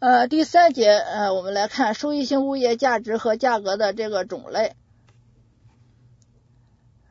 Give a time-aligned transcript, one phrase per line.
[0.00, 4.72] 呃，第三节呃，我们来看收益性物业价值和价格的这个种类。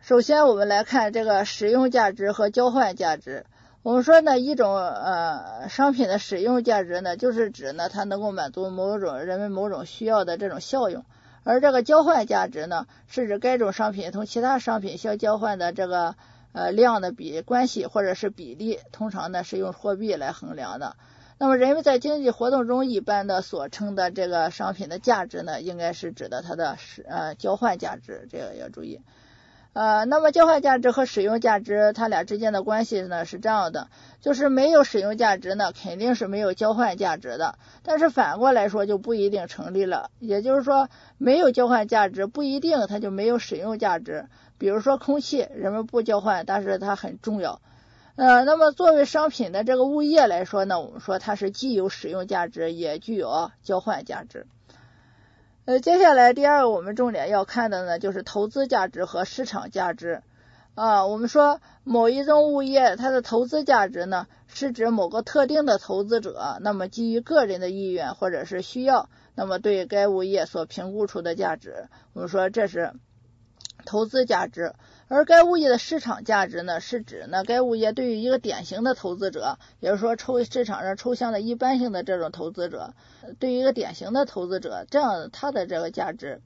[0.02, 3.46] 首先，我们来看这个使用价值和交换价值。
[3.84, 11.04] 我们说呢，一种呃商品的使用价值呢，就是指呢它能够满足某种人们某种需要的这种效用；
[11.44, 16.16] 而这个交换价值呢，是指该种商品同其他商品相交换的这个
[16.54, 20.96] 呃量的比关系或者是比例，通常呢是用货币来衡量的。
[21.42, 29.00] 那么人们在经济活动中一般的所称的这个商品的价值呢，应该是指的它的使呃交换价值，这个要注意。
[29.72, 33.88] 呃，那么交换价值和使用价值，它俩之间的关系呢是这样的，
[34.20, 37.58] 就是没有使用价值呢，肯定是没有交换价值的。
[37.84, 44.26] 但是反过来说就不一定成立了，也就是说，没有交换价值不一定它就没有使用价值。
[44.58, 47.62] 比如说空气，人们不交换，但是它很重要。
[48.20, 54.46] 呃，那么作为商品的这个物业来说呢，我们说它是既有使用价值，也具有交换价值。
[55.64, 60.22] 呃，接下来第二个我们重点要看的呢，就是投资价值和市场价值
[60.76, 61.06] 啊。
[61.06, 71.88] 我们说某一种物业它的投资价值呢，是指某个特定的投资者，那么基于个人的意愿或者是需要，那么对该物业所评估出的价值。
[72.12, 72.92] 我们说这是
[73.86, 74.74] 投资价值。
[75.10, 82.94] 而该物业的市场价值呢，是指呢该物业对于一个典型的投资者，也就是说抽市场上抽象的一般性的这种投资者，
[83.40, 86.42] 对于一个典型的投资者，这样它的这个价值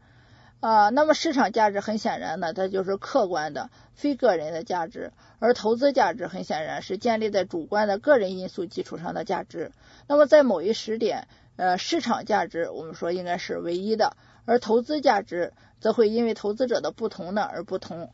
[0.62, 9.74] 啊，那么市场价值很显然呢，它就是客观的非个人的价值，而投资价值很显然是建立在主观的个人因素基础上的价值。
[10.08, 18.10] 那么在某一时点，呃，市场价值我们说应该是唯一的，而投资价值则会因为投资者的不同呢而不同。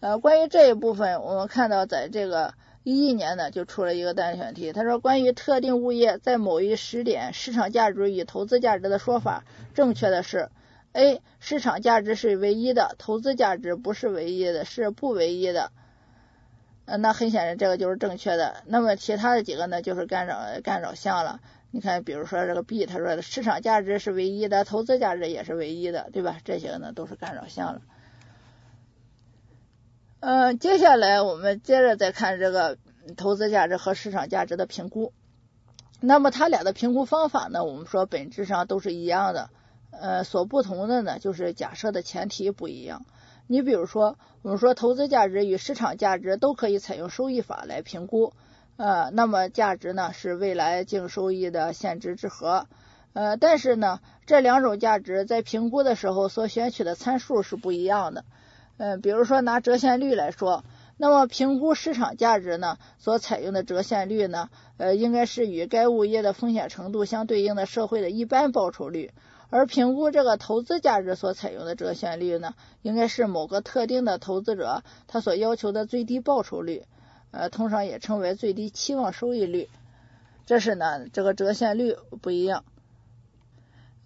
[0.00, 2.54] 呃，关于这一部分，我们看到在这个
[2.84, 4.72] 一一年呢，就出了一个单选题。
[4.72, 9.44] 他说，关于特定物业在某一时点市场价值与投资价值的说法，
[9.74, 10.50] 正确的是
[10.92, 15.72] A，市场价值是唯一的，投资价值不是唯一的，是不唯一的。
[16.84, 18.62] 呃，那很显然这个就是正确的。
[18.66, 21.40] 那么其他的几个呢，就是干扰干扰项了。
[21.72, 26.38] 你看，比如说这个 B，他说的市场价值是唯一的，投资价值也是唯一的，对吧？
[26.44, 27.80] 这些呢都是干扰项了。
[30.20, 32.76] 嗯，接下来我们接着再看这个
[33.16, 35.12] 投资价值和市场价值的评估。
[36.00, 39.50] 那么它俩的评估方法呢，我们说本质上都是一样的。
[39.90, 43.06] 呃，所不同的呢，就是假设的前提不一样。
[43.46, 48.32] 你比如说，我们说投资价值与市场价值都可以采用收益法来评估。
[48.76, 52.66] 呃，那么价值呢是未来净收益的现值之和。
[53.12, 58.24] 呃，但是呢，这两种价值在评估的时候所选取的参数是不一样的。
[58.78, 60.64] 嗯，比如说拿折现率来说，
[60.96, 69.10] 那么评估市场价值呢，所采用的折现率呢，呃，应该是与该物业的风险程度相对应的社会的一般报酬率；
[69.50, 76.84] 而评估这个投资价值所采用的折现率呢，应该是某个特定的投资者他所要求的最低报酬率，
[77.32, 79.68] 呃，通常也称为最低期望收益率。
[80.46, 82.64] 这是呢，这个折现率不一样。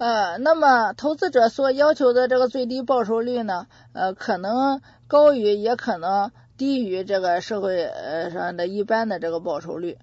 [0.02, 9.98] 呃，那么投资者所要求的这个最低报酬率呢，呃，可能高于，也可能低于这个社会呃上的一般的这个报酬率。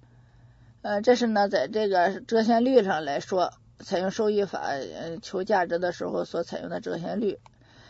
[0.83, 4.69] 呃，这是呢，在这个折现率上来说，采用收益法
[5.21, 7.37] 求价值的时候所采用的折现率。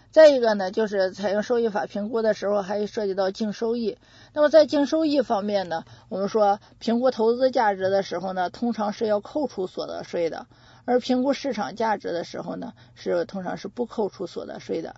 [0.09, 4.00] 再一个呢，就是采用收益法评估的时候，还涉及到净收益。
[4.34, 10.48] 那么在净收益方面呢，我们说评估投资价值的时候呢，通常是要扣除所得税的。
[10.90, 14.96] 而评估市场价值的时候呢，是通常是不扣除所得税的。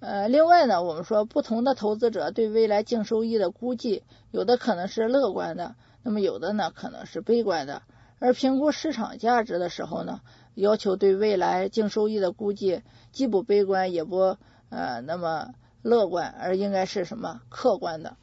[0.00, 4.02] 呃，另外呢，我们说不同的投资者对未来净收益的估计，
[4.32, 7.82] 有的可能是乐观的，那么有的呢可能是悲观的。
[8.18, 10.22] 而评估市场价值的时候呢，
[10.56, 14.36] 要求对未来净收益的估计既不悲观也不
[14.70, 18.16] 呃那么乐观，而应该是什么客观的。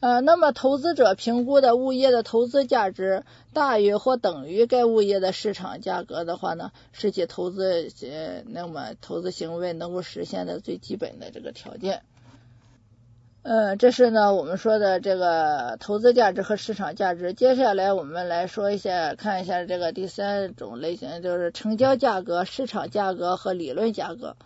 [0.00, 12.02] 呃，那么投资者评估的物业的投资价值大于或等于该物业的市场价格的话呢，是其投资呃那么投资行为能够实现的最基本的这个条件。
[13.42, 17.34] 呃，这是呢我们说的这个投资价值和市场价值。
[17.34, 24.36] 接下来我们来说一下，看一下这个第三种类型，就是成交价格、市场价格和理论价格。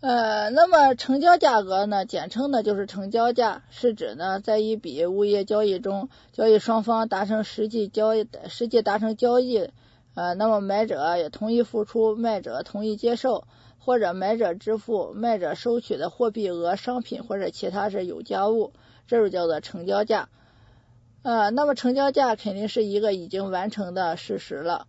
[0.00, 9.70] 呃，那么成交价格呢，简称呢就是成交价，是指呢在一笔物业交易中，交易双方达成实际交易，实际达成交易，
[10.14, 13.46] 呃，那么买者也同意付出，卖者同意接受，
[13.78, 18.72] 或者买者支付，卖者收取的货币额、商品或者其他是有价物，
[19.06, 20.30] 这就叫做成交价。
[21.22, 24.86] 呃，那么成交价肯定是一个已经完成的事实了。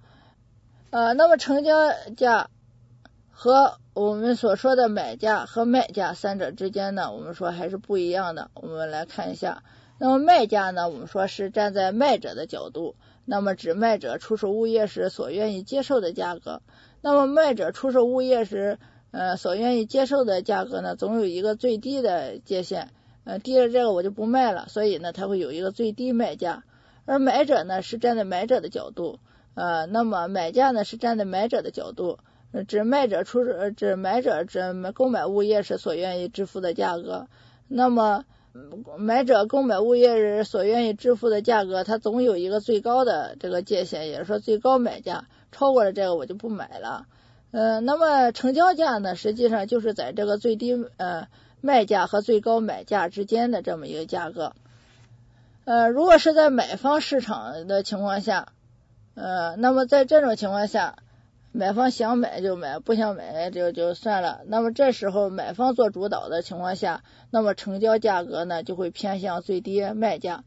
[0.90, 2.50] 呃，那么成交价
[3.30, 8.50] 和我们所说的买价和卖价三者之间呢，我们说还是不一样的。
[8.54, 9.64] 我们来看一下，
[9.98, 12.96] 那么卖价呢，我们说是站在卖者的角度，
[13.26, 16.62] 那么指卖者出售物业时所愿意接受的价格。
[17.02, 18.80] 那么卖者出售物业时，
[19.12, 22.92] 呃，所愿意接受的价格呢，总有一个最低的界限，
[23.26, 26.64] 呃，低了这个我就不卖了，所以呢，它会有一个最低卖价。
[27.04, 29.20] 而买者呢，是站在买者的角度，
[29.54, 32.20] 呃，那么买价呢，是站在买者的角度。
[32.68, 37.28] 指卖者出指买者指购买物业时所愿意支付的价格，
[37.70, 38.26] 那么
[38.98, 47.08] 买者购买物业时所愿意支付的价格，它总有一个最高的这个界限，也就是说最高买价，超过了这个我就不买了。
[47.52, 51.30] 呃，那么成交价呢，实际上就是在这个最低呃
[51.62, 54.52] 卖价和最高买价之间的这么一个价格。
[55.64, 58.50] 呃，如果是在买方市场的情况下，
[59.16, 60.98] 呃，那么在这种情况下。
[61.54, 64.42] 买方想买就买，不想买就就算了。
[64.46, 70.44] 那么这时候买方做主导的情况下，那么成交价格呢就会偏向最低卖价。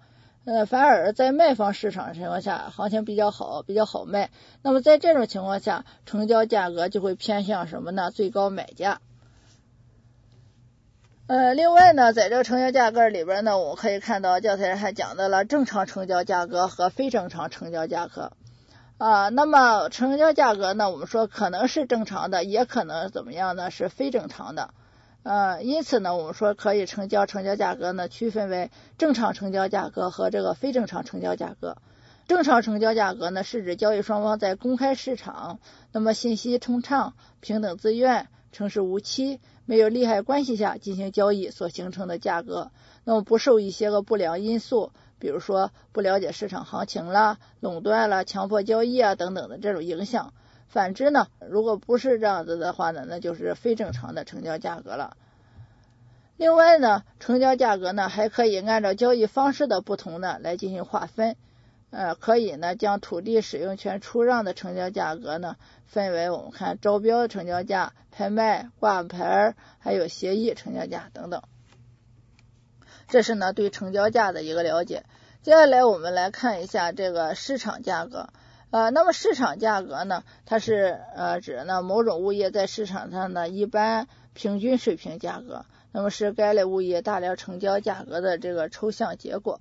[0.47, 4.31] 呃，反而在卖方市场情况下，行情比较好，比较好卖。
[4.63, 8.11] 那么在这种情况下，成交价格就会偏向什么呢？
[8.11, 9.01] 最高买价。
[11.27, 18.33] 呃，另外呢，在这个成交价格里边呢，我们可以看到教材上还讲到了正常成交价格和非正常成交价格。
[18.97, 20.89] 啊，那么成交价格呢？
[20.91, 23.71] 我们说可能是正常的，也可能怎么样呢？
[23.73, 24.71] 是非正常的。
[25.25, 31.77] 呃，因此呢，我们说可以成交成交价格呢，区分为正常成交价格和这个非正常成交价格。
[32.29, 35.59] 正常成交价格呢，是指交易双方在公开市场，
[35.93, 42.71] 那么信息通畅、平等自愿、诚实无欺、没有利害关系下进行交易所形成的价格，
[43.03, 44.93] 那么不受一些个不良因素。
[45.19, 50.33] 比如说不了解市场行情啦、垄断啦、强迫交易啊等等的这种影响。
[50.69, 55.17] 反之呢，如果不是这样子的话呢，那就是非正常的成交价格了。
[56.37, 61.35] 另外呢，成交价格呢还可以按照交易方式的不同呢来进行划分。
[61.95, 65.57] 呃，可以呢将土地使用权出让的成交价格呢
[65.87, 71.43] 分为我们看招标成交价、拍卖、挂牌还有协议成交价等等。
[73.07, 75.05] 这是呢对成交价的一个了解。
[75.43, 78.31] 接下来我们来看一下这个市场价格。
[78.71, 89.61] 呃，那么市场价格呢，它是呃指呢某种物业在市场上的一般平均水平价格，那么是该类物业大量成交价格的这个抽象结果。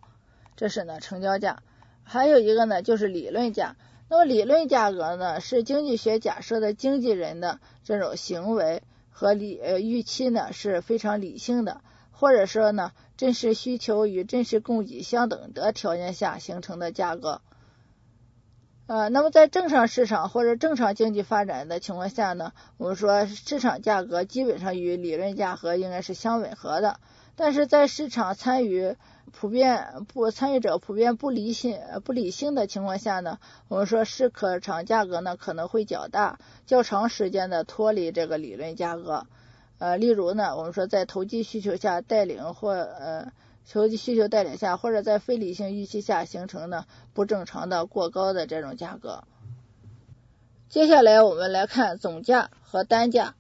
[0.56, 1.62] 这是呢成交价。
[2.04, 3.76] 还有一个呢就是理论价。
[4.10, 11.82] 那么理论价格呢是经济学假设的经纪人的这种行为和理呃预期呢是非常理性的。
[12.16, 17.42] 或者说呢，真实需求与真实供给相等的条件下形成的价格。
[18.86, 27.00] 呃，那么在正常市场或者正常经济发展的情况下呢，我们说市场价格基本上与理论价格应该是相吻合的。
[27.36, 28.96] 但是在市场参与
[29.32, 39.26] 普遍不参与者普遍不理性不理性的情况下呢，我们说市可场价格呢可能会较大，较长时间的脱离这个理论价格。
[39.80, 43.32] 呃，例如呢，我们说在投机需求下带领或呃
[43.70, 49.24] 投机需求带领下，或者在非理性预期下形成的不正常的过高的这种价格。
[50.70, 53.36] 接下来我们来看总价和单价。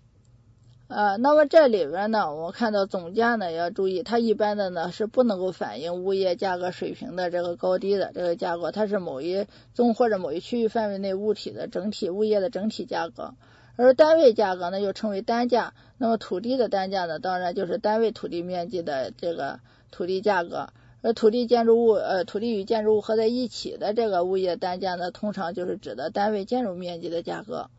[0.95, 13.33] 呃，那么这里边呢，我们看到总价呢要注意，它一般的呢是不能够反映物业价格水平的这个高低的这个价格，它是某一宗或者某一区域范围内物体的整体物业的整体价格。
[13.75, 15.73] 而单位价格呢，又称为单价。
[15.97, 20.69] 那么土地的单价呢，当然就是单位土地面积的这个土地价格。
[21.01, 27.71] 而土地建筑物呃，土地与建筑物合在一起的这个物业单价呢，通常就是指的单位建筑面积的价格。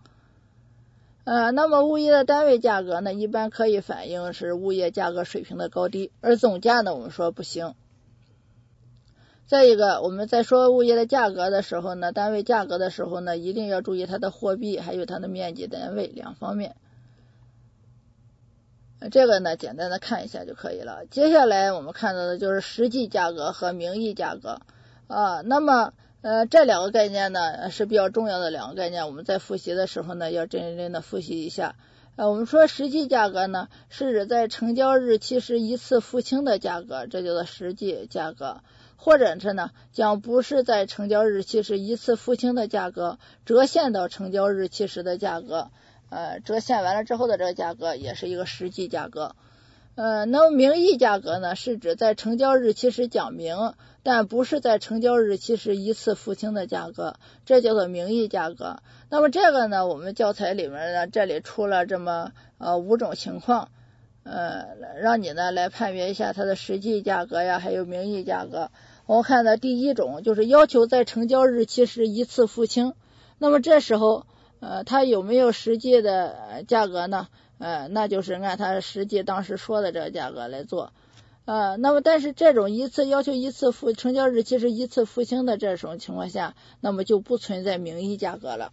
[1.24, 6.12] 呃，那么物业的单位价格呢，一般可以反映是物业价格水平的高低。
[6.20, 7.74] 而总价呢，我们说不行。
[9.46, 16.76] 再一个，我们在说物业的价格的时候呢，单位价格的时候呢，一定要注意它的货币还有它的面积单位两方面。
[19.10, 21.04] 这个呢，简单的看一下就可以了。
[21.10, 24.60] 接下来我们看到的就是实际价格和名义价格
[25.08, 25.42] 啊。
[25.42, 25.92] 那么
[26.24, 31.76] 呃，这两个概念呢是比较重要的两个概念，我们在复习的时候呢，要认真的复习一下。
[32.16, 38.62] 呃，我们说实际价格呢，是指在成交日期时一次付清的价格，这叫做实际价格。
[38.96, 45.70] 或者是呢，将不是在成交日期时一次付清的价格折现到成交日期时的价格，
[46.08, 49.36] 呃，折现完了之后的这个价格也是一个实际价格。
[49.96, 57.14] 呃，那么名义价格呢，是指在成交日期时讲明，但不是在成交日期时一次付清的价格，
[57.46, 58.78] 这叫做名义价格。
[59.08, 63.68] 那么这个呢，我们教材里面呢，这里出了这么呃五种情况，
[64.24, 64.66] 呃，
[65.00, 68.72] 让你呢来判别一下它的实际价格呀，还有名义价格。
[69.06, 72.94] 我们看的第一种就是要求在成交日期时一次付清，
[73.38, 74.26] 那么这时候
[74.58, 77.28] 呃，它有没有实际的价格呢？
[77.58, 80.92] 呃，那就是按他实际当时说的这个价格来做，
[81.44, 88.72] 呃，那么但是这种一次要求一次付成交日期是一次付清的这种情况下，那么就不存在名义价格了。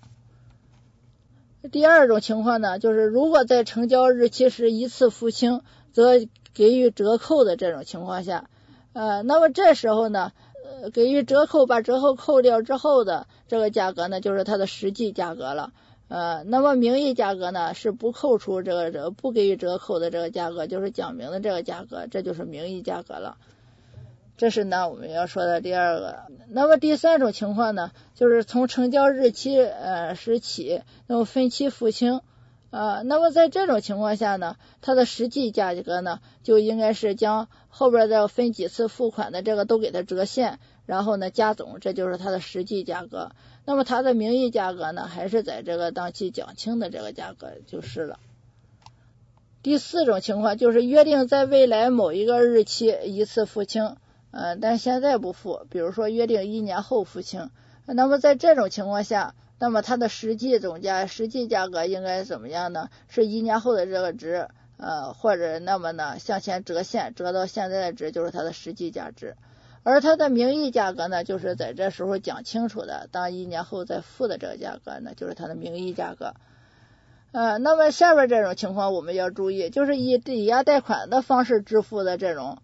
[1.72, 5.62] 第二种情况呢，就是如果在成交日期是一次付清，
[5.94, 6.14] 则
[6.54, 8.50] 给予折扣的这种情况下，
[8.94, 10.32] 呃，那么这时候呢，
[10.82, 15.72] 呃，给予折扣把折扣扣掉之后的这个价格呢，就是它的实际价格了。
[16.13, 23.38] 呃，那么名义价格呢是不扣除这个这不给予折扣的这个价格，就是讲明的这个价格，这就是名义价格了。
[24.36, 26.24] 这是呢我们要说的第二个。
[26.50, 32.20] 那么第三种情况呢，就是从成交日期呃时起，那么分期付清
[32.72, 33.03] 啊。
[33.03, 43.32] 那么在这种情况下呢，它的实际价格呢就应该是将后边的分几次付款的这个都给它折现，然后呢加总，这就是它的实际价格。
[43.65, 48.20] 那么它的名义价格呢，还是在这个当期讲清的这个价格就是了。
[49.62, 53.98] 第四种情况就是约定在未来某一个日期一次付清，
[54.32, 57.51] 嗯，但现在不付，比如说约定一年后付清。
[57.86, 62.89] 那么在这种情况下，那么它的实际总价、实际价格应该怎么样呢？
[63.08, 69.36] 是一年后的这个值，呃，或者那么呢向前折现，折到现在的值就是它的实际价值。
[69.84, 76.34] 而它的名义价格呢，就是在这时候讲清楚的，当一年后再付的这个价格呢，就是它的名义价格。
[77.32, 82.58] 呃，那么下边这种情况我们要注意，就是以抵押贷款的方式支付的这种，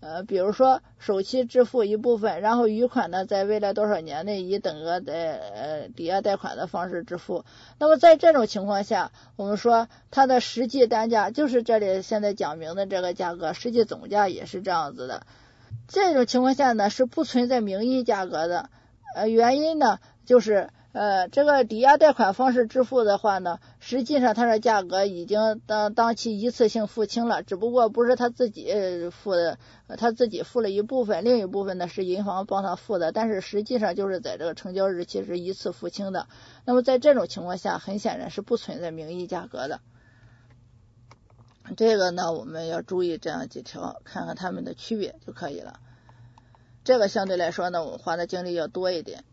[0.00, 7.44] 呃，比如说首期支付一部分，然后余款呢在未来多少年内以等额的呃抵押贷款的方式支付。
[7.78, 15.26] 那么在这种情况下，我们说它的实际单价就是这里现在讲明的这个价格，实际总价也是这样子的。
[15.92, 18.70] 这种情况下呢是不存在名义价格的，
[19.16, 28.72] 呃，原因呢就是呃这个抵押贷款方式支付的话呢，实际上它的价格已经当当期一次性付清了，只不过不是他自己
[29.10, 29.58] 付的，
[29.98, 36.28] 他自己付了一部分，另一部分呢是银行帮他付的，但是实际上就是在这个成交日期是一次付清的。
[36.64, 39.80] 那么在这种情况下，很显然是不存在名义价格的。
[41.76, 45.80] 这个呢，我们要注意这样几条，看看它们的区别就可以了。
[46.84, 49.24] 这个相对来说呢，我们花的精力要多一点。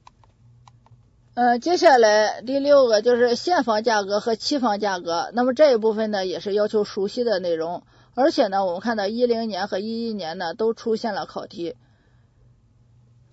[1.34, 5.30] 呃，接下来第六个就是现房价格和期房价格。
[5.34, 7.84] 那么这一部分呢，也是要求熟悉的内容，
[8.16, 11.76] 而且呢，我们看到一零年和一一年呢，都出现了考题。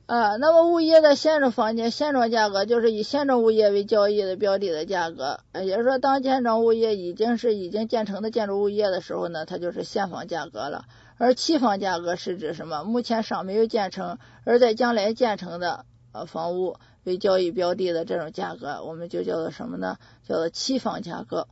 [0.06, 10.84] 啊，那么物业的现状房间现状价格就是以现状物业为交易的标的的价格，也就是说，当现状物业已经是已经建成的建筑物业的时候呢，它就是现房价格了。
[11.16, 12.84] 而期房价格是指什么？
[12.84, 19.96] 目前尚没有建成，而在将来建成的呃房屋为交易标的的这种价格，我们就叫做什么呢？
[20.28, 21.48] 叫做期房价格。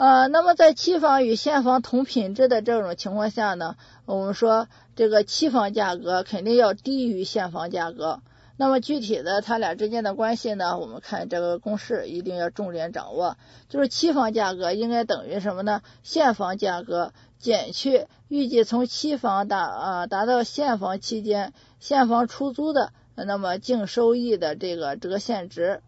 [0.00, 3.76] 呃，那么在期房与现房同品质的这种情况下呢，
[4.06, 4.66] 我们说
[4.96, 8.22] 这个期房价格肯定要低于现房价格。
[8.56, 13.36] 那么具体的它俩之间的关系呢，我们看这个公式一定要重点掌握，
[13.68, 15.82] 就是期房价格应该等于什么呢？
[16.02, 25.82] 现房价格减去预计从期房达啊达到现房期间现房出租的那么净收益的这个折现值，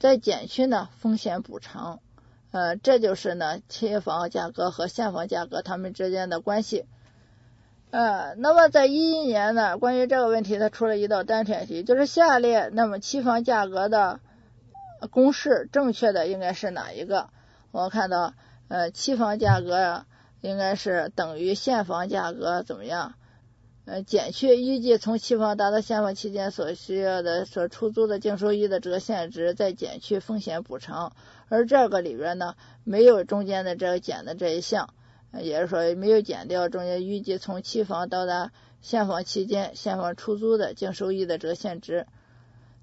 [0.00, 2.00] 再减去呢风险补偿。
[2.54, 6.86] 呃，这就是呢，期房价格和现房价格它们之间的关系。
[7.90, 14.20] 呃，那么在一一年呢，关于这个问题，它出了一道单选题，就是下列那么期房价格的
[15.10, 17.28] 公式正确的应该是哪一个？
[17.72, 18.34] 我看到
[18.68, 20.04] 呃，期房价格
[20.40, 23.14] 应该是等于现房价格怎么样？
[23.84, 31.16] 呃，减去预计从期房达到现房期间所需要的所出租的净收益的折现值，再减去风险补偿。
[31.48, 34.94] 而这个里边呢，没有中间的这个减的这一项，
[35.32, 42.06] 也就是说没有减掉中间预计从期房到达现房期间现房出租的净收益的折现值。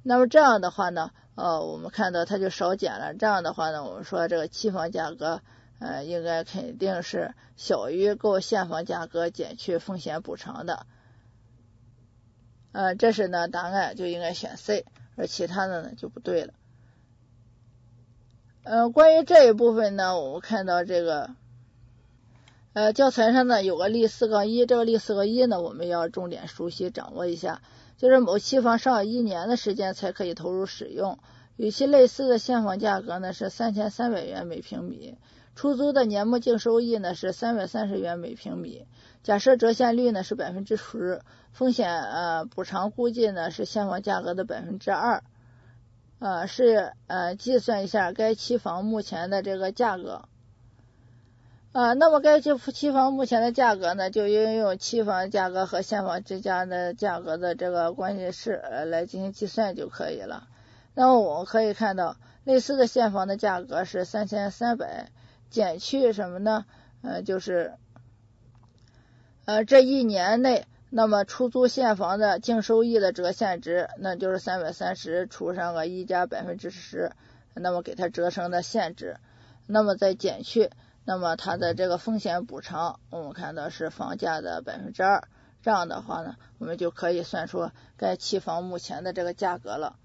[0.03, 3.13] 那么这样的话呢，呃，我们看到它就少减了。
[3.13, 5.41] 这样的话呢，我们说这个期房价格。
[5.83, 10.85] 呃，应该肯定是小于购现房价格减去风险补偿的，
[12.71, 16.53] 呃，这是呢答案就应该选 C，而其他的呢就不对了。
[18.63, 21.31] 呃，关于这一部分呢，我们看到这个，
[22.73, 27.61] 呃，教材上呢有个例四杠一，这个例四杠一呢，我们要重点熟悉掌握一下。
[27.97, 31.17] 就是某期房上一年的时间才可以投入使用，
[31.55, 35.17] 与其类似的现房价格呢是三千三百元每平米，
[35.55, 38.85] 出租的年末净收益呢是三百三十元每平米。
[39.23, 45.23] 假设折现率呢是百分之十，风险呃补偿估计呢是现房价格的百分之二，
[46.21, 50.25] 呃是呃计算一下该期房目前的这个价格。
[51.71, 60.47] 啊，那么该期期房目前的价格呢，就应用期房价格和现房之间的价格的这个关系式来进行计算就可以了。
[60.93, 65.09] 那么我们可以看到，类似的现房的价格是三千三百，
[65.49, 66.65] 减去什么呢？
[67.01, 67.73] 呃，就是
[69.45, 77.13] 呃这一年内，那么出租现房的净收益的折现值，那就是三百三十除上个一加百分之十，
[77.55, 79.15] 那么给它折成的现值，
[79.67, 80.69] 那么再减去。
[81.05, 85.23] 那么它的这个风险补偿，我们看到是房价的百分之二，
[85.63, 89.95] 这样的话呢，我们就可以算出该期房目前的这个价格了。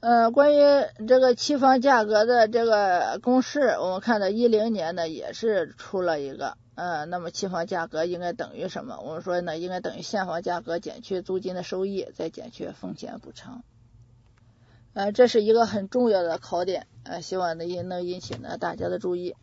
[0.00, 9.00] 呃，关于这个期房价格的这个公式，我们看到一零年呢也是出了一个，呃，那么期房价格应该等于什么？
[9.00, 13.64] 我们说呢，应该等于现房价格减去租金的收益，再减去风险补偿。
[14.92, 19.34] 呃，这是一个很重要的考点，呃，希望呢引能引起呢大家的注意。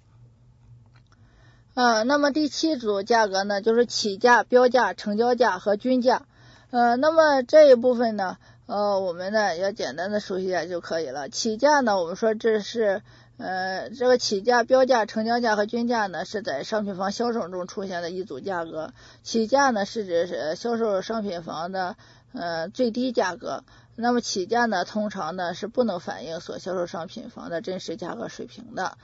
[1.73, 6.27] 啊，那么第七组价格呢，就是起价、标价、成交价和均价。
[6.69, 8.37] 呃，那么这一部分呢，
[8.67, 11.29] 呃，我们呢要简单的熟悉一下就可以了。
[11.29, 13.01] 起价呢，我们说这是
[13.37, 18.93] 呃这个起价、标价、成交价和均价呢，是在商品房销售中出现的一组价格。
[19.23, 21.95] 起价呢是指是销售商品房的
[22.33, 23.63] 呃最低价格。
[23.95, 28.97] 那么起价呢，通常呢是不能反映所销售商品房的真实价格水平的，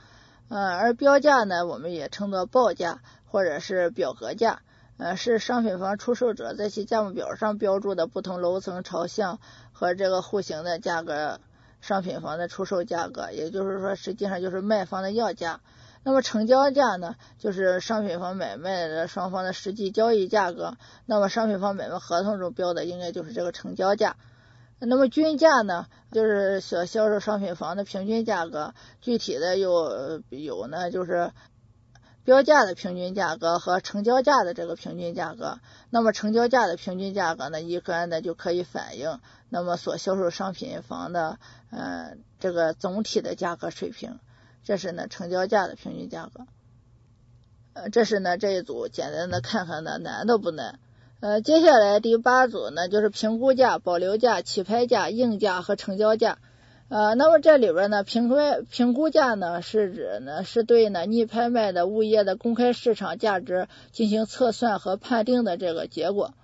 [0.48, 4.62] 呃，而标价呢，我们也称作报价或者是表格价，
[4.96, 9.38] 呃，是商品房出售者在其价目表上标注的不同楼层、朝向
[9.70, 11.38] 和这个户型的价格，
[11.80, 15.60] 商品房的出售价格，也就是说，实际上就是卖方的要价。
[16.02, 24.16] 那么成交价呢，就是商品房买卖的双方的实际交易价格，那么商品房买卖合同中标的应该就是这个成交价。
[24.78, 31.32] 那么均价呢，就是所销售商品房的平均价格，具体的有有呢，就是
[32.24, 35.58] 标价的平均价格和成交价的这个平均价格。
[35.90, 41.38] 那么成交价的平均价格呢，一般呢就可以反映那么所销售商品房的
[41.70, 44.18] 呃这个总体的价格水平。
[44.62, 46.46] 这是呢成交价的平均价格。
[47.72, 50.78] 呃，这是呢这一组简单的看看呢难的不难。
[51.20, 56.38] 呃，接下来第八组呢，就是评估价、保留价、起拍价、应价和成交价。
[56.90, 58.34] 呃，那么这里边呢，评估
[58.68, 66.34] 评估价呢，是指呢，是对呢逆拍卖的物业的公开市场价值进行测算和判定的这个结果。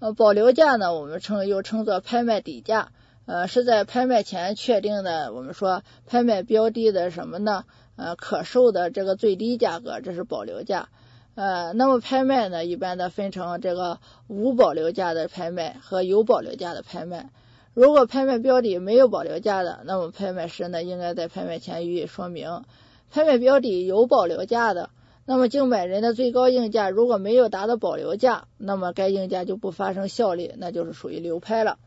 [0.00, 2.90] 呃，保留价呢，我们称又称作拍卖底价，
[3.24, 7.64] 呃，是在拍卖前确定的，我们说拍卖标的的什么呢？
[7.96, 10.90] 呃，可售的这个最低价格，这是保留价。
[11.36, 13.98] 呃，那么拍卖呢，一般的分成这个
[14.28, 17.30] 无保留价的拍卖和有保留价的拍卖。
[17.74, 22.62] 如果拍卖标的没有保留价的，那么拍卖师呢，应该在拍卖前予以说明。
[23.10, 24.90] 拍卖标的有保留价的，
[25.24, 31.78] 那么竞买人的最高应价如果没有达到保留价，那么该应价就不发生效力，那就是属于流拍了。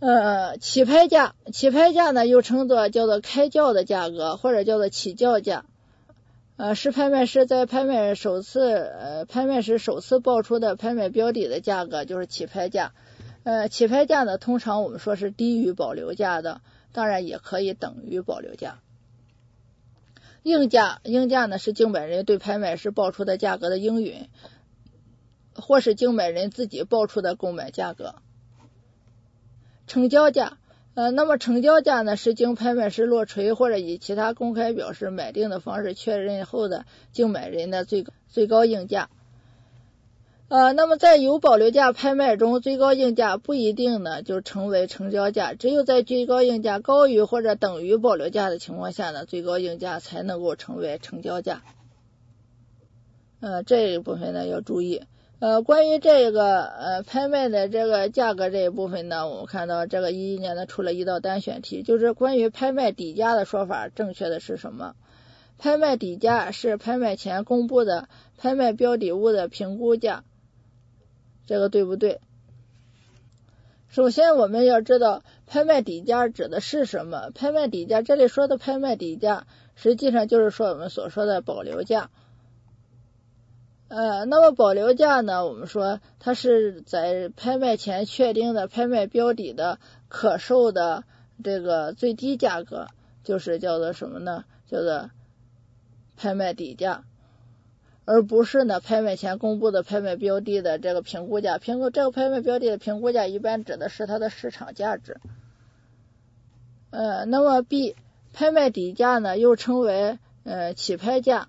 [0.00, 5.64] 呃，起拍价，起拍价呢，又称作叫做开叫的价格，或者叫做起叫价。
[6.56, 12.92] 呃，是拍卖师在拍卖首次呃拍卖时首次报出的拍卖标的的价格，就是起拍价。
[13.44, 16.60] 呃，起拍价呢，通常我们说是低于保留价的，
[16.92, 18.80] 当然也可以等于保留价。
[20.42, 24.28] 应价，应价呢是竞买人对拍卖师报出的价格的应允，
[25.54, 28.16] 或是竞买人自己报出的购买价格。
[29.86, 30.58] 成交价。
[30.94, 39.08] 呃，那么成交价呢，是经拍卖师落锤或者以其他公开表示买定的方式确认后的竞买人的最最高应价。
[40.52, 51.62] 呃，那么在有保留价拍卖中，最高应价不一定呢就成为成交价，只有在最高应价高于或者等于保留价的情况下呢，最高应价才能够成为成交价。
[53.40, 55.04] 呃，这一部分呢要注意。
[55.38, 64.96] 呃，关于这个呃拍卖的这个价格这一部分呢，我们看到这个一一年呢出了一道单选题，就是关于拍卖底价的说法，正确的是什么？
[65.56, 70.24] 拍卖底价是拍卖前公布的拍卖标的物的评估价，
[71.52, 72.22] 这个对不对？
[73.90, 77.28] 首先我们要知道拍卖底价指的是什么？
[77.34, 82.08] 拍卖底价这里说的拍卖底价实际上就是说我们所说的保留价。
[83.88, 91.04] 呃，那么保留价呢，我们说它是在拍卖前确定的拍卖标的的可售的
[91.44, 92.86] 这个最低价格，
[93.24, 94.46] 就是叫做什么呢？
[94.70, 95.10] 叫做
[96.16, 97.04] 拍卖底价。
[98.04, 105.18] 而不是呢，拍卖前公布的拍卖标的的这个评估价，评估这个拍卖标的的评估价一般指的是它的市场价值。
[106.90, 107.94] 呃，那么 B
[108.32, 111.48] 拍卖底价呢，又称为呃起拍价。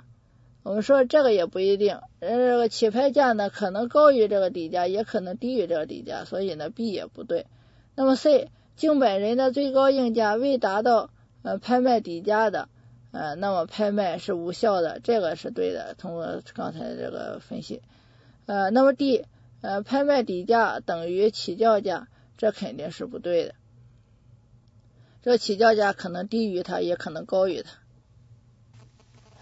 [0.62, 7.48] 我们说这个也不一定，呃，这个起拍价呢，可能高于这个底价，也可能低于这个底价，所以呢 B 也不对。
[7.96, 11.10] 那么 C 竞买人的最高应价未达到
[11.42, 12.70] 呃拍卖底价的。
[13.14, 15.94] 呃，那么拍卖是无效的，这个是对的。
[16.00, 17.84] 通过刚才这个分析，
[18.48, 19.26] 呃，那么 D，
[19.62, 23.54] 呃，拍卖底价等于起叫价，这肯定是不对的。
[25.22, 27.70] 这起叫价可能低于它，也可能高于它。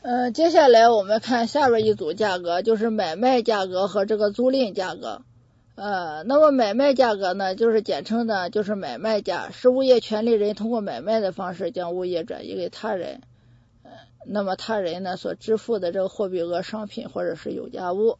[0.01, 5.21] 嗯，接下来我们看下边一组价格，就是买卖价格和这个租赁价格。
[5.75, 13.21] 呃，那么买卖价格呢，就是简称的，就是买卖价，是物业权利人通过买卖的方式将物业转移给他人。
[14.25, 18.17] 那么他人呢所支付的这个货币额、商品或者是有价物，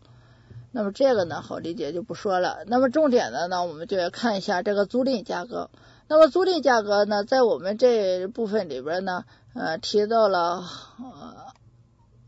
[0.71, 2.63] 那么这个呢好理解就不说了。
[2.65, 5.69] 那么重点的呢，我们就要看一下这个租赁价格。
[6.07, 10.63] 那么租赁价格呢，在我们这部分里边呢，呃，提到了
[10.97, 11.35] 呃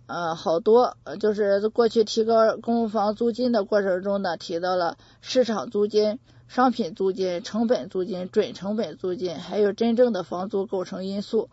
[0.06, 11.50] 呃好多，就是过去提高公房租金的过程中呢，提到了市场租金、商品租金、成本租金、准成本租金，还有真正的房租构成因素。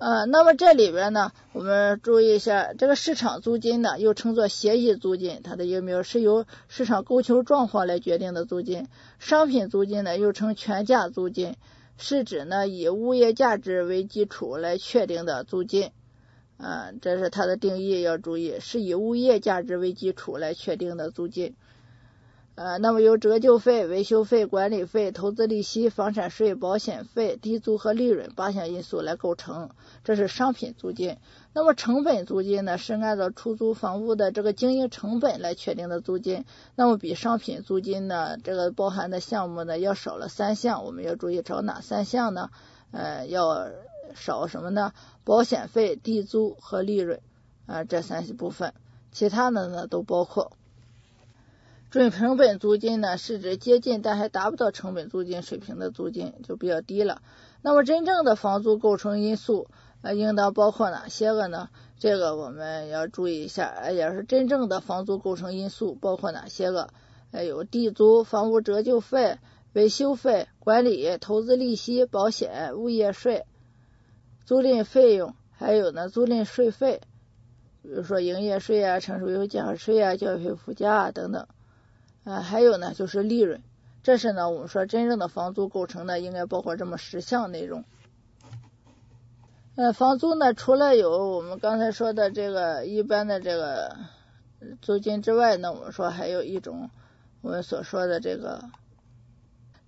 [0.00, 8.88] 呃，那么这里边呢，我们注意一下，这个市场租金呢，又称作协议租金，它的有没有是由市场供求状况来决定的租金。
[9.18, 11.54] 商品租金呢，又称全价租金，
[11.98, 15.90] 是指呢以物业价值为基础来确定的租金。
[16.56, 21.56] 呃，这是它的定义，要注意，是以物业价值为基础来确定的租金。
[22.60, 29.70] 呃，那么由折旧费、维修费、管理费、投资利息、房产税、保险费、低租和利润八项因素来构成，
[30.04, 31.16] 这是商品租金。
[31.54, 36.44] 那么成本租金呢，是按照出租房屋的这个经营成本来确定的租金。
[36.74, 42.50] 那么比商品租金呢，这个包含的项目呢要少了三项，我们要注意找哪三项呢？
[42.90, 43.70] 呃，要
[44.14, 44.92] 少什么呢？
[45.24, 47.20] 保险费、地租和利润
[47.64, 48.74] 啊，这三部分，
[49.12, 50.52] 其他的呢都包括。
[51.90, 57.20] 准成本租金呢，是指接近但还达不到成本租金水平的租金，就比较低了。
[57.62, 59.66] 那么真正的房租构成因素，
[60.00, 61.68] 呃，应当包括哪些个呢？
[61.98, 66.90] 这个我们要注意一下，也是真正的房租构成因素包括哪些个？
[67.32, 69.38] 呃，有地租、房屋折旧费、
[69.72, 73.46] 维修费、管理、投资利息、保险、物业税、
[74.44, 77.00] 租赁费用，还有呢租赁税费，
[77.82, 81.48] 比如说营业税啊、城市维护建设税啊、教育费附加啊等等。
[82.22, 83.62] 啊，还有呢，就是利润，
[84.02, 87.84] 这是呢，我们说真正的房租构成呢，应该包括这么十项内容。
[89.74, 93.96] 呃，房租呢，除了有我们刚才说的这个一般的这个
[94.82, 96.90] 租金之外呢，我们说还有一种
[97.40, 98.64] 我们所说的这个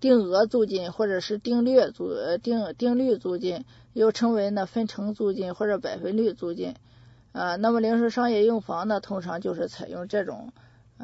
[0.01, 6.77] 定额租金或者是定率租呃定定率租金，又称为呢分成租金或者百分率租金。
[7.33, 10.51] 啊，那么零售商业用房呢，通常就是采用这种。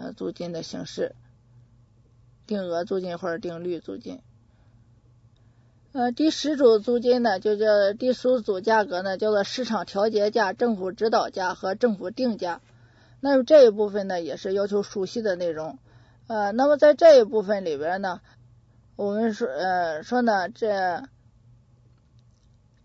[0.01, 1.17] 呃，租金的形式，
[2.47, 4.21] 定额租金或者定率租金。
[5.91, 12.61] 呃，第十组租金呢，就叫第十组价格呢，叫做市场调节价、政府指导价和政府定价。
[13.19, 15.81] 那么这一部分呢，也是要求熟悉的内容。
[16.29, 18.21] 呃，那么在这一部分里边呢，
[18.95, 21.03] 我们说呃说呢这。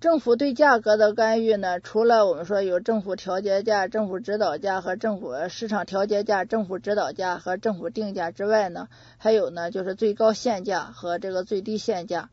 [0.03, 12.29] 政府对价格的干预呢，除了我们说有政府调节价、政府指导价和政府市场调节价、政府指导价和政府定价之外呢，还有呢就是最高限价和这个最低限价。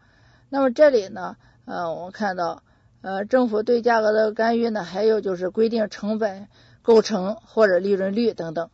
[0.49, 2.65] 那么这里呢，呃，我们看到，
[3.03, 6.49] 呃，政府对价格的干预呢，还有就是规定成本
[6.83, 8.69] 构成或者利润率等等。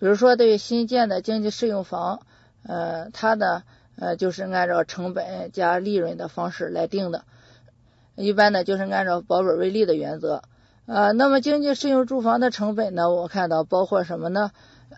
[0.00, 2.22] 比如说对新建的经济适用房，
[2.66, 3.64] 呃，它的
[3.98, 7.24] 呃就是按照成本加利润的方式来定的。
[8.20, 10.42] 一般呢，就是按照保本为利的原则，
[10.86, 14.50] 呃，那么经济适用住房的成本呢，我看到包括什么呢？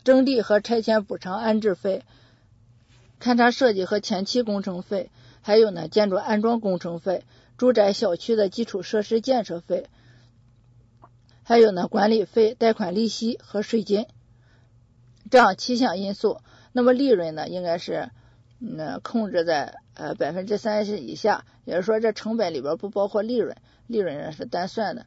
[0.05, 2.03] 征地和拆迁补偿安置费、
[3.21, 5.11] 勘察设计和前期工程费，
[5.43, 7.25] 还有呢建筑安装工程费、
[7.59, 9.91] 住宅小区的基础设施建设费，
[11.43, 14.07] 还有呢管理费、贷款利息和税金，
[15.31, 16.41] 这样七项因素。
[16.73, 18.09] 那么利润呢，应该是
[18.61, 19.75] 嗯控制在。
[20.01, 23.55] 呃，百分之三十以下，也就是说，这成本里边不包括利润，
[23.87, 25.05] 利润呢是单算的。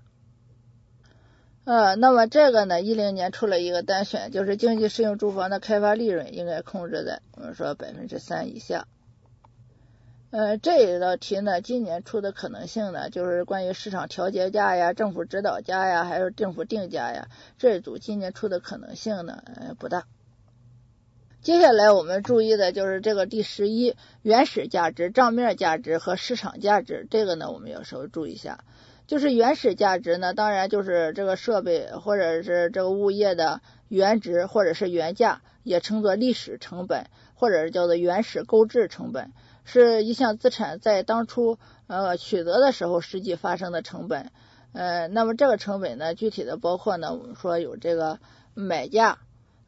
[1.63, 8.85] 呃，那么这个呢，一零年出了一个单选，就是经济适用住房的开发利润应该控制在我们说百分之三以下。
[10.29, 20.05] 呃，这一道题呢，今年出的可能性呢，就是关于市场调节价呀、政府指导价呀，还有政府定价呀，这一组今年出的可能性呢，呃，不大。
[21.43, 28.63] 接下来我们注意的就是这个第十一，原始价值、账面价值和市场价值，这个呢，我们要稍微注意一下。
[29.07, 39.33] 就是原始价值呢，当然就是这个设备或者是这个物业的原值或者是原价，也称作历史成本，或者是叫做原始购置成本，
[39.65, 44.31] 是一项资产在当初呃取得的时候实际发生的成本。
[44.71, 48.19] 呃，那么这个成本呢，具体的包括呢，我们说有这个
[48.53, 49.19] 买价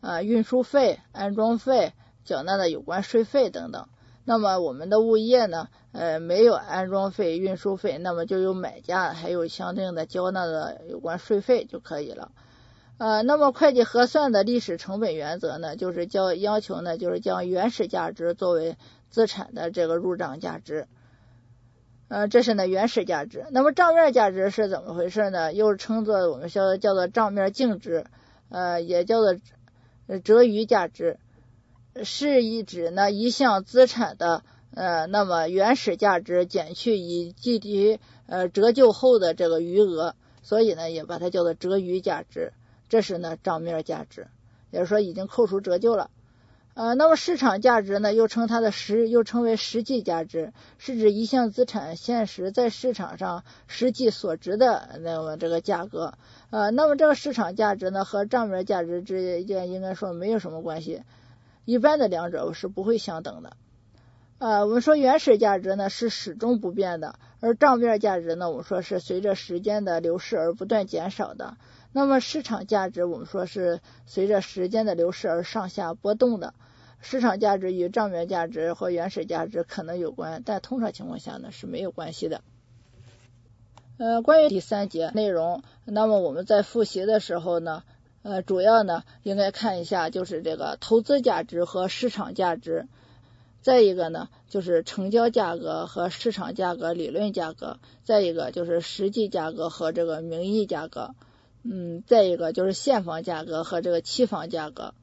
[0.02, 3.88] 啊、运输费、安装费、缴纳的有关税费等等。
[4.28, 12.32] 那么我们的物业呢，呃，没有安装费、运输费，那么就有买家还有相应的交纳的有关税费就可以了。
[12.98, 18.78] 呃，那么会计核算的历史成本原则呢，就是叫要求呢，就是将原始价值作为
[19.10, 20.88] 资产的这个入账价值。
[22.08, 23.46] 呃，这是呢原始价值。
[23.52, 25.54] 那么账面价值是怎么回事呢？
[25.54, 28.06] 又称作我们叫叫做账面净值，
[28.50, 29.36] 呃，也叫做
[30.24, 31.18] 折余价值。
[32.04, 40.14] 是一指呢一项资产的呃那么原始价值减去已计提呃折旧后的这个余额，
[40.44, 42.52] 所以呢也把它叫做折余价值，
[42.90, 44.28] 这是呢账面价值，
[44.72, 46.12] 也就是说已经扣除折旧了。
[46.76, 56.16] 呃，那么市场价值呢又称它的实又称为实际价值，是指一项资产现实在市场上实际所值的那么这个价格。
[56.50, 61.04] 呃，那么这个市场价值呢和账面价值之间应该说没有什么关系。
[61.64, 63.56] 一般的两者是不会相等的，
[64.40, 71.56] 呃，我们说原始价值呢是始终不变的，而账面价值呢，我们说是随着时间的流逝而不断减少的。
[71.98, 76.54] 那么市场价值我们说是随着时间的流逝而上下波动的。
[77.00, 82.42] 市场价值与账面价值和原始价值可能有关，但通常情况下呢是没有关系的。
[83.98, 87.84] 呃，关于第三节内容，那么我们在复习的时候呢。
[88.24, 92.88] 呃，主要呢应该看一下，就是这个投资价值和市场价值，
[93.62, 101.16] 再一个呢就是成交价格和市场价格理论价格，再一个就是实际价格和这个名义价格，
[101.68, 104.94] 嗯，再一个就是现房价格和这个期房价格，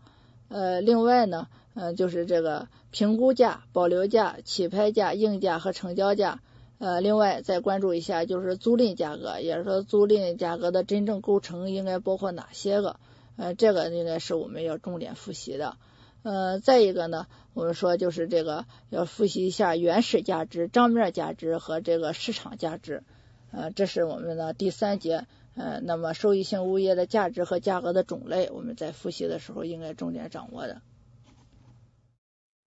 [0.49, 6.41] 呃，另外呢，嗯，就是这个评估价、保留价、起拍价、应价和成交价，
[6.79, 12.95] 呃，另外再关注一下就是租赁价格，也是说租赁价格的真正构成应该包括哪些个。
[13.37, 15.77] 呃，这个应该是我们要重点复习的。
[16.23, 23.03] 呃，再一个呢，我们说就是这个要复习一下原始价值、账面价值和这个市场价值。
[23.51, 25.27] 呃，这是我们的第三节。
[25.55, 30.83] 呃，那么收益性物业的价值和价格的种类，我们在复习的时候应该重点掌握的。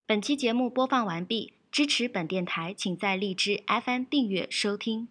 [0.06, 5.08] 本期节目播放完毕，支持本电台，请在荔枝 FM 订阅收听。